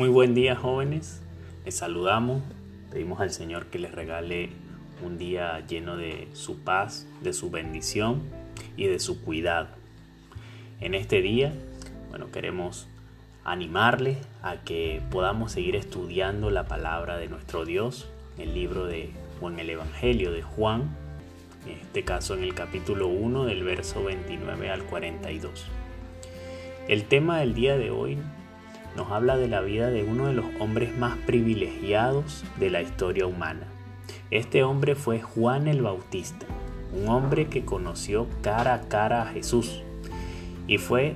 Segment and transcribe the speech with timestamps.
[0.00, 1.20] Muy buen día jóvenes,
[1.66, 2.42] les saludamos,
[2.90, 4.48] pedimos al Señor que les regale
[5.04, 8.22] un día lleno de su paz, de su bendición
[8.78, 9.68] y de su cuidado.
[10.80, 11.52] En este día,
[12.08, 12.88] bueno, queremos
[13.44, 18.08] animarles a que podamos seguir estudiando la palabra de nuestro Dios,
[18.38, 19.10] el libro de
[19.42, 20.96] o en el Evangelio de Juan,
[21.66, 25.66] en este caso en el capítulo 1 del verso 29 al 42.
[26.88, 28.16] El tema del día de hoy
[28.96, 33.26] nos habla de la vida de uno de los hombres más privilegiados de la historia
[33.26, 33.66] humana.
[34.30, 36.46] Este hombre fue Juan el Bautista,
[36.92, 39.82] un hombre que conoció cara a cara a Jesús.
[40.66, 41.14] Y fue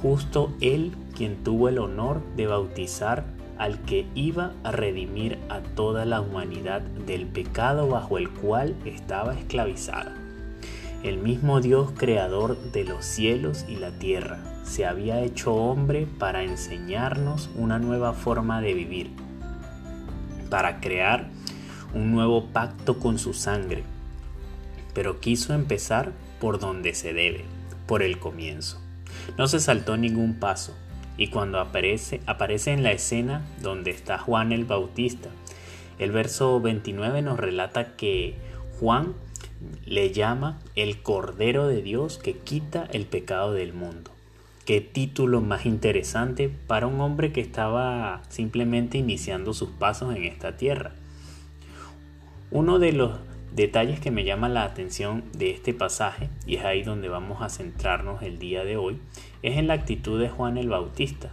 [0.00, 3.24] justo él quien tuvo el honor de bautizar
[3.58, 9.34] al que iba a redimir a toda la humanidad del pecado bajo el cual estaba
[9.34, 10.21] esclavizada.
[11.02, 16.44] El mismo Dios creador de los cielos y la tierra se había hecho hombre para
[16.44, 19.10] enseñarnos una nueva forma de vivir,
[20.48, 21.28] para crear
[21.92, 23.82] un nuevo pacto con su sangre,
[24.94, 27.46] pero quiso empezar por donde se debe,
[27.88, 28.80] por el comienzo.
[29.36, 30.72] No se saltó ningún paso,
[31.16, 35.30] y cuando aparece, aparece en la escena donde está Juan el Bautista,
[35.98, 38.36] el verso 29 nos relata que
[38.78, 39.14] Juan
[39.84, 44.10] le llama el Cordero de Dios que quita el pecado del mundo.
[44.64, 50.56] Qué título más interesante para un hombre que estaba simplemente iniciando sus pasos en esta
[50.56, 50.92] tierra.
[52.50, 53.18] Uno de los
[53.54, 57.48] detalles que me llama la atención de este pasaje, y es ahí donde vamos a
[57.48, 58.98] centrarnos el día de hoy,
[59.42, 61.30] es en la actitud de Juan el Bautista.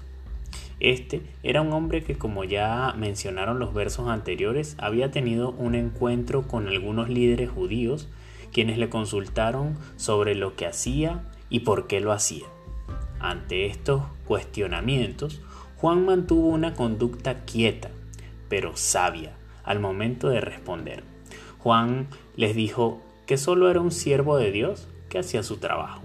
[0.80, 6.47] Este era un hombre que, como ya mencionaron los versos anteriores, había tenido un encuentro
[6.47, 8.07] con algunos líderes judíos,
[8.52, 12.45] quienes le consultaron sobre lo que hacía y por qué lo hacía.
[13.19, 15.41] Ante estos cuestionamientos,
[15.78, 17.89] Juan mantuvo una conducta quieta,
[18.47, 21.03] pero sabia, al momento de responder.
[21.59, 26.01] Juan les dijo que solo era un siervo de Dios que hacía su trabajo.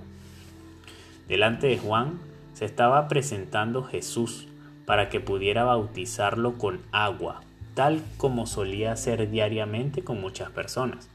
[1.28, 2.18] Delante de Juan
[2.52, 4.46] se estaba presentando Jesús
[4.84, 7.40] para que pudiera bautizarlo con agua,
[7.74, 11.08] tal como solía hacer diariamente con muchas personas.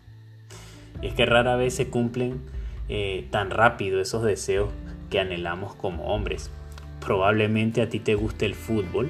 [1.01, 2.41] Es que rara vez se cumplen
[2.87, 4.69] eh, tan rápido esos deseos
[5.09, 6.51] que anhelamos como hombres.
[6.99, 9.09] Probablemente a ti te guste el fútbol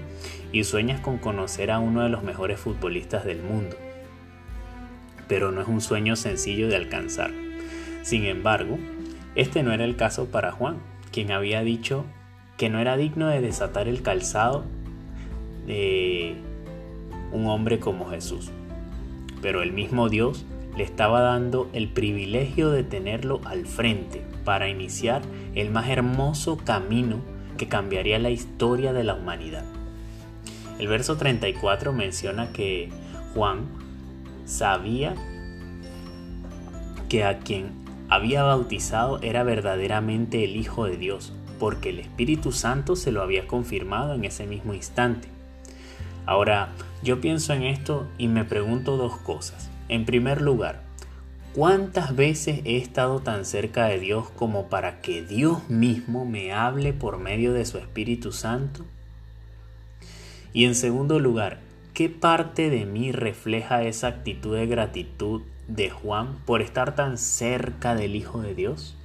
[0.52, 3.76] y sueñas con conocer a uno de los mejores futbolistas del mundo
[5.30, 7.32] pero no es un sueño sencillo de alcanzar.
[8.02, 8.78] Sin embargo,
[9.36, 10.80] este no era el caso para Juan,
[11.14, 12.04] quien había dicho
[12.58, 14.66] que no era digno de desatar el calzado
[15.68, 16.36] de
[17.32, 18.50] un hombre como Jesús.
[19.42, 20.46] Pero el mismo Dios
[20.80, 25.22] le estaba dando el privilegio de tenerlo al frente para iniciar
[25.54, 27.18] el más hermoso camino
[27.58, 29.66] que cambiaría la historia de la humanidad.
[30.80, 32.88] El verso 34 menciona que
[33.34, 33.66] Juan
[34.46, 35.16] sabía
[37.10, 37.72] que a quien
[38.08, 43.48] había bautizado era verdaderamente el Hijo de Dios, porque el Espíritu Santo se lo había
[43.48, 45.28] confirmado en ese mismo instante.
[46.26, 46.70] Ahora,
[47.04, 49.70] yo pienso en esto y me pregunto dos cosas.
[49.90, 50.84] En primer lugar,
[51.54, 56.94] ¿cuántas veces he estado tan cerca de Dios como para que Dios mismo me hable
[56.94, 58.86] por medio de su Espíritu Santo?
[60.54, 61.60] Y en segundo lugar,
[62.00, 67.94] ¿Qué parte de mí refleja esa actitud de gratitud de Juan por estar tan cerca
[67.94, 68.96] del Hijo de Dios?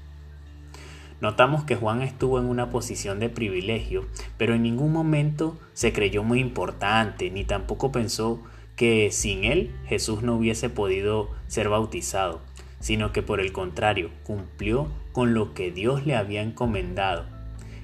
[1.21, 4.07] Notamos que Juan estuvo en una posición de privilegio,
[4.39, 8.41] pero en ningún momento se creyó muy importante, ni tampoco pensó
[8.77, 12.41] que sin él Jesús no hubiese podido ser bautizado,
[12.81, 17.27] sino que por el contrario cumplió con lo que Dios le había encomendado.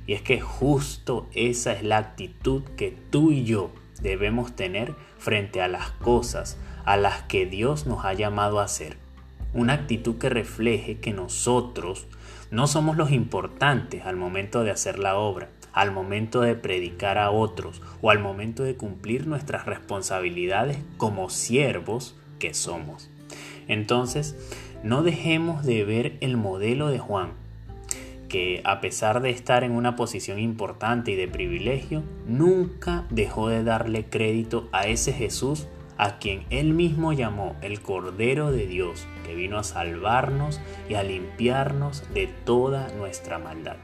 [0.07, 3.71] Y es que justo esa es la actitud que tú y yo
[4.03, 8.97] debemos tener frente a las cosas a las que Dios nos ha llamado a hacer.
[9.53, 12.07] Una actitud que refleje que nosotros
[12.51, 17.31] no somos los importantes al momento de hacer la obra, al momento de predicar a
[17.31, 23.11] otros o al momento de cumplir nuestras responsabilidades como siervos que somos.
[23.69, 24.37] Entonces,
[24.83, 27.33] no dejemos de ver el modelo de Juan,
[28.29, 33.65] que a pesar de estar en una posición importante y de privilegio, nunca dejó de
[33.65, 35.67] darle crédito a ese Jesús
[35.99, 40.59] a quien él mismo llamó el Cordero de Dios, que vino a salvarnos
[40.89, 43.77] y a limpiarnos de toda nuestra maldad.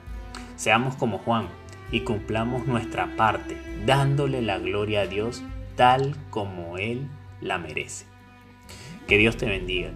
[0.57, 1.49] Seamos como Juan
[1.91, 5.43] y cumplamos nuestra parte, dándole la gloria a Dios
[5.77, 7.09] tal como Él
[7.41, 8.07] la merece.
[9.07, 9.93] Que Dios te bendiga